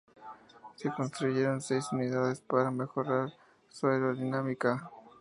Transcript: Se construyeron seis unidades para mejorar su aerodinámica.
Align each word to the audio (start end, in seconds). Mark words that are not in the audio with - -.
Se 0.77 0.91
construyeron 0.91 1.61
seis 1.61 1.91
unidades 1.91 2.41
para 2.41 2.71
mejorar 2.71 3.33
su 3.69 3.85
aerodinámica. 3.85 4.89